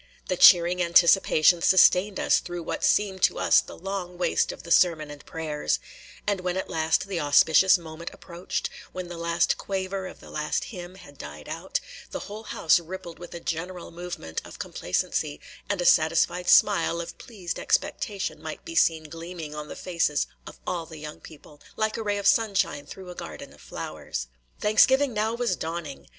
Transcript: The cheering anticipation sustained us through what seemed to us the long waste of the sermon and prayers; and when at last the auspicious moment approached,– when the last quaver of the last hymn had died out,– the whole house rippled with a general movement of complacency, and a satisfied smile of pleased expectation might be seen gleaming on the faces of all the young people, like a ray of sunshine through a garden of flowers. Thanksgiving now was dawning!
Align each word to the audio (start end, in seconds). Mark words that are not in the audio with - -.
The 0.29 0.35
cheering 0.35 0.81
anticipation 0.81 1.61
sustained 1.61 2.19
us 2.19 2.39
through 2.39 2.63
what 2.63 2.83
seemed 2.83 3.21
to 3.21 3.37
us 3.37 3.61
the 3.61 3.77
long 3.77 4.17
waste 4.17 4.51
of 4.51 4.63
the 4.63 4.71
sermon 4.71 5.11
and 5.11 5.23
prayers; 5.27 5.77
and 6.25 6.41
when 6.41 6.57
at 6.57 6.71
last 6.71 7.05
the 7.07 7.19
auspicious 7.19 7.77
moment 7.77 8.09
approached,– 8.11 8.71
when 8.93 9.09
the 9.09 9.17
last 9.19 9.59
quaver 9.59 10.07
of 10.07 10.19
the 10.19 10.31
last 10.31 10.63
hymn 10.63 10.95
had 10.95 11.19
died 11.19 11.47
out,– 11.47 11.79
the 12.09 12.21
whole 12.21 12.45
house 12.45 12.79
rippled 12.79 13.19
with 13.19 13.35
a 13.35 13.39
general 13.39 13.91
movement 13.91 14.41
of 14.43 14.57
complacency, 14.57 15.39
and 15.69 15.79
a 15.81 15.85
satisfied 15.85 16.49
smile 16.49 16.99
of 16.99 17.19
pleased 17.19 17.59
expectation 17.59 18.41
might 18.41 18.65
be 18.65 18.73
seen 18.73 19.03
gleaming 19.07 19.53
on 19.53 19.67
the 19.67 19.75
faces 19.75 20.25
of 20.47 20.59
all 20.65 20.87
the 20.87 20.97
young 20.97 21.19
people, 21.19 21.61
like 21.75 21.95
a 21.95 22.01
ray 22.01 22.17
of 22.17 22.25
sunshine 22.25 22.87
through 22.87 23.11
a 23.11 23.13
garden 23.13 23.53
of 23.53 23.61
flowers. 23.61 24.25
Thanksgiving 24.59 25.13
now 25.13 25.35
was 25.35 25.55
dawning! 25.55 26.07